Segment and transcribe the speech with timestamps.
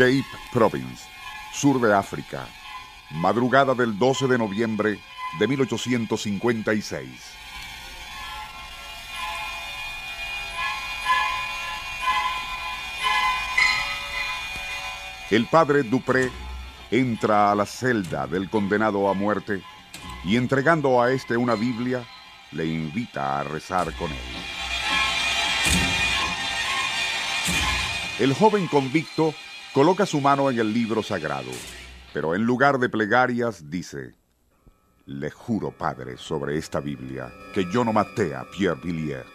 [0.00, 1.04] Cape Province,
[1.52, 2.48] sur de África,
[3.10, 4.98] madrugada del 12 de noviembre
[5.38, 7.06] de 1856.
[15.30, 16.30] El padre Dupré
[16.90, 19.62] entra a la celda del condenado a muerte
[20.24, 22.06] y entregando a este una Biblia,
[22.52, 24.18] le invita a rezar con él.
[28.18, 29.34] El joven convicto
[29.72, 31.52] Coloca su mano en el libro sagrado,
[32.12, 34.16] pero en lugar de plegarias dice,
[35.06, 39.28] Le juro, Padre, sobre esta Biblia, que yo no maté a Pierre Villiers.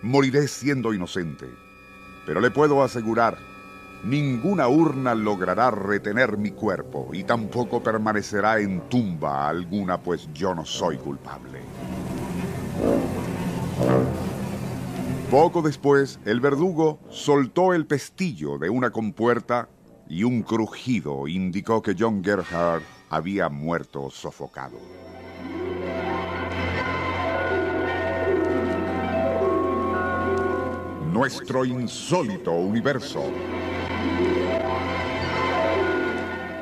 [0.00, 1.50] Moriré siendo inocente,
[2.24, 3.36] pero le puedo asegurar,
[4.04, 10.64] ninguna urna logrará retener mi cuerpo y tampoco permanecerá en tumba alguna, pues yo no
[10.64, 11.60] soy culpable.
[15.30, 19.68] Poco después, el verdugo soltó el pestillo de una compuerta
[20.08, 24.78] y un crujido indicó que John Gerhard había muerto sofocado.
[31.12, 33.24] Nuestro insólito universo.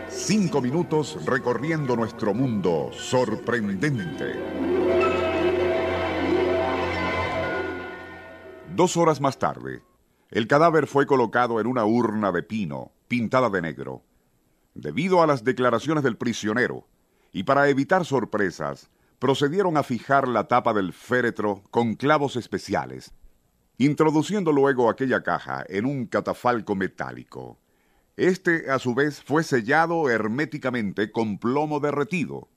[0.09, 4.74] Cinco minutos recorriendo nuestro mundo sorprendente.
[8.75, 9.85] Dos horas más tarde,
[10.33, 14.03] el cadáver fue colocado en una urna de pino pintada de negro.
[14.75, 16.89] Debido a las declaraciones del prisionero
[17.31, 18.91] y para evitar sorpresas,
[19.21, 23.15] procedieron a fijar la tapa del féretro con clavos especiales,
[23.79, 27.61] introduciendo luego aquella caja en un catafalco metálico.
[28.17, 32.49] Este, a su vez, fue sellado herméticamente con plomo derretido.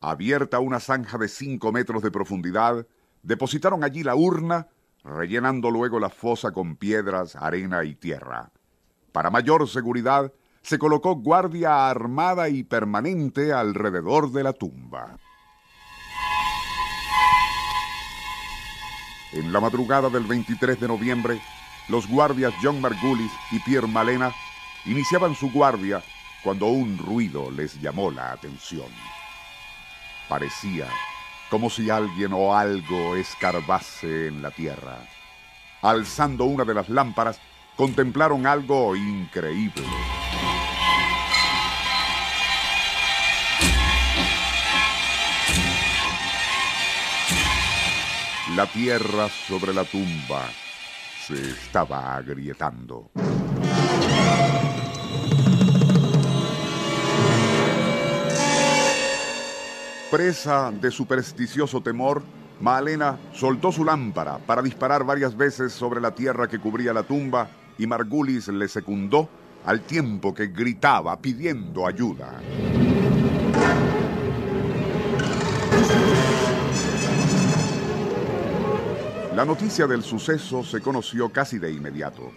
[0.00, 2.88] Abierta una zanja de cinco metros de profundidad,
[3.22, 4.66] depositaron allí la urna
[5.08, 8.50] rellenando luego la fosa con piedras, arena y tierra.
[9.12, 10.32] Para mayor seguridad,
[10.62, 15.16] se colocó guardia armada y permanente alrededor de la tumba.
[19.32, 21.40] En la madrugada del 23 de noviembre,
[21.88, 24.32] los guardias John Margulis y Pierre Malena
[24.84, 26.02] iniciaban su guardia
[26.42, 28.88] cuando un ruido les llamó la atención.
[30.28, 30.88] Parecía
[31.50, 34.98] como si alguien o algo escarbase en la tierra.
[35.82, 37.40] Alzando una de las lámparas,
[37.76, 39.84] contemplaron algo increíble.
[48.56, 50.48] La tierra sobre la tumba
[51.26, 53.10] se estaba agrietando.
[60.10, 62.22] Presa de supersticioso temor,
[62.60, 67.50] Malena soltó su lámpara para disparar varias veces sobre la tierra que cubría la tumba
[67.76, 69.28] y Margulis le secundó
[69.66, 72.40] al tiempo que gritaba pidiendo ayuda.
[79.36, 82.32] La noticia del suceso se conoció casi de inmediato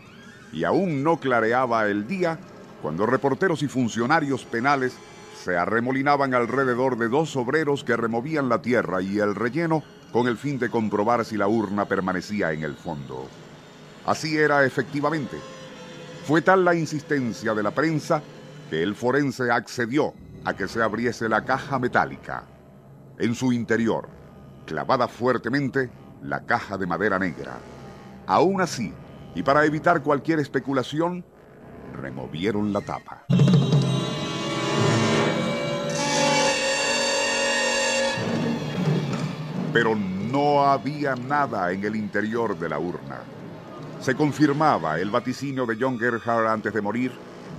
[0.51, 2.37] y aún no clareaba el día
[2.81, 4.93] cuando reporteros y funcionarios penales
[5.41, 10.37] se arremolinaban alrededor de dos obreros que removían la tierra y el relleno con el
[10.37, 13.27] fin de comprobar si la urna permanecía en el fondo.
[14.05, 15.37] Así era efectivamente.
[16.25, 18.21] Fue tal la insistencia de la prensa
[18.69, 20.13] que el forense accedió
[20.45, 22.43] a que se abriese la caja metálica.
[23.17, 24.07] En su interior,
[24.65, 25.89] clavada fuertemente,
[26.21, 27.57] la caja de madera negra.
[28.27, 28.93] Aún así,
[29.33, 31.25] y para evitar cualquier especulación,
[31.93, 33.25] removieron la tapa.
[39.73, 43.19] Pero no había nada en el interior de la urna.
[43.99, 47.11] Se confirmaba el vaticinio de John Gerhard antes de morir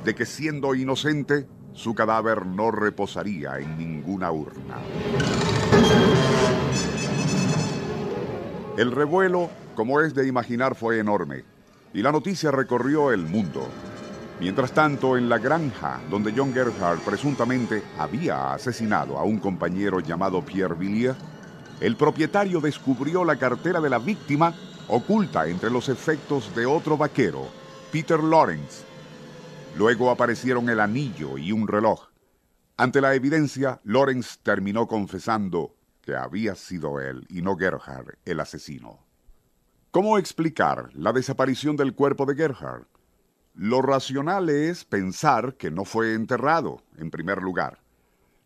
[0.05, 4.77] de que siendo inocente, su cadáver no reposaría en ninguna urna.
[8.77, 11.45] El revuelo, como es de imaginar, fue enorme
[11.95, 13.69] y la noticia recorrió el mundo.
[14.41, 20.45] Mientras tanto, en la granja donde John Gerhardt presuntamente había asesinado a un compañero llamado
[20.45, 21.17] Pierre Villiers,
[21.83, 24.55] el propietario descubrió la cartera de la víctima
[24.87, 27.49] oculta entre los efectos de otro vaquero,
[27.91, 28.85] Peter Lawrence.
[29.77, 32.09] Luego aparecieron el anillo y un reloj.
[32.77, 39.01] Ante la evidencia, Lawrence terminó confesando que había sido él y no Gerhard el asesino.
[39.91, 42.87] ¿Cómo explicar la desaparición del cuerpo de Gerhard?
[43.55, 47.82] Lo racional es pensar que no fue enterrado, en primer lugar.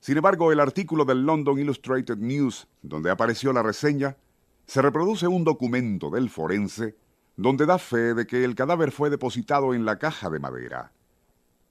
[0.06, 4.16] Sin embargo, el artículo del London Illustrated News, donde apareció la reseña,
[4.64, 6.94] se reproduce un documento del forense
[7.34, 10.92] donde da fe de que el cadáver fue depositado en la caja de madera.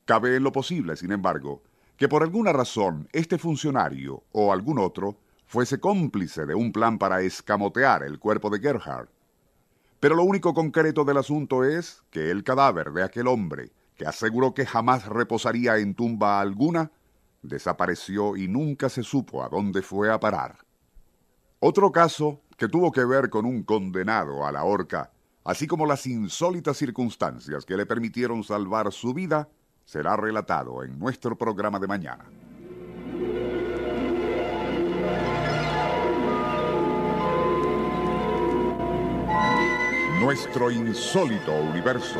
[0.03, 1.63] Cabe en lo posible, sin embargo,
[1.95, 5.15] que por alguna razón este funcionario o algún otro
[5.45, 9.07] fuese cómplice de un plan para escamotear el cuerpo de Gerhard.
[10.01, 14.53] Pero lo único concreto del asunto es que el cadáver de aquel hombre, que aseguró
[14.53, 16.91] que jamás reposaría en tumba alguna,
[17.47, 20.57] desapareció y nunca se supo a dónde fue a parar.
[21.59, 25.12] Otro caso que tuvo que ver con un condenado a la horca,
[25.44, 29.50] así como las insólitas circunstancias que le permitieron salvar su vida,
[29.86, 32.25] será relatado en nuestro programa de mañana.
[40.19, 42.19] Nuestro insólito universo.